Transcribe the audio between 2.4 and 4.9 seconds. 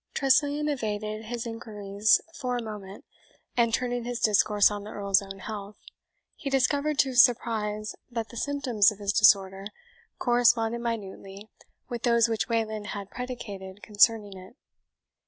a moment, and turning his discourse on the